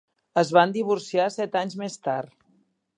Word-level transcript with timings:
Es 0.41 0.51
van 0.57 0.73
divorciar 0.77 1.29
set 1.37 1.61
anys 1.63 1.79
més 1.85 2.03
tard. 2.09 2.37